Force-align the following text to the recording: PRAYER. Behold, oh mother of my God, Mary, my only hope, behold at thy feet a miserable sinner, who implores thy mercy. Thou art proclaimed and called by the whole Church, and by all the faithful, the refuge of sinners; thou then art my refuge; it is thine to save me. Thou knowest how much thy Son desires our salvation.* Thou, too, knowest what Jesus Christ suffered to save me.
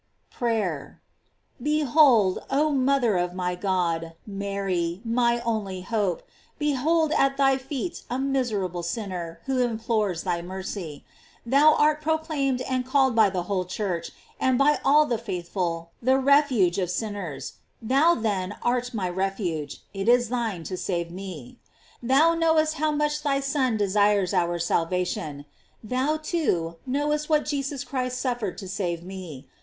PRAYER. 0.31 0.99
Behold, 1.61 2.39
oh 2.49 2.71
mother 2.71 3.17
of 3.17 3.35
my 3.35 3.53
God, 3.53 4.13
Mary, 4.25 4.99
my 5.05 5.41
only 5.41 5.81
hope, 5.81 6.23
behold 6.57 7.11
at 7.15 7.37
thy 7.37 7.55
feet 7.59 8.01
a 8.09 8.17
miserable 8.17 8.81
sinner, 8.81 9.41
who 9.45 9.59
implores 9.59 10.23
thy 10.23 10.41
mercy. 10.41 11.05
Thou 11.45 11.75
art 11.75 12.01
proclaimed 12.01 12.61
and 12.61 12.83
called 12.83 13.15
by 13.15 13.29
the 13.29 13.43
whole 13.43 13.63
Church, 13.63 14.09
and 14.39 14.57
by 14.57 14.79
all 14.83 15.05
the 15.05 15.19
faithful, 15.19 15.91
the 16.01 16.17
refuge 16.17 16.79
of 16.79 16.89
sinners; 16.89 17.57
thou 17.79 18.15
then 18.15 18.55
art 18.63 18.95
my 18.95 19.07
refuge; 19.07 19.83
it 19.93 20.09
is 20.09 20.29
thine 20.29 20.63
to 20.63 20.77
save 20.77 21.11
me. 21.11 21.59
Thou 22.01 22.33
knowest 22.33 22.73
how 22.79 22.91
much 22.91 23.21
thy 23.21 23.39
Son 23.39 23.77
desires 23.77 24.33
our 24.33 24.57
salvation.* 24.57 25.45
Thou, 25.83 26.17
too, 26.17 26.77
knowest 26.87 27.29
what 27.29 27.45
Jesus 27.45 27.83
Christ 27.83 28.17
suffered 28.19 28.57
to 28.57 28.67
save 28.67 29.03
me. 29.03 29.47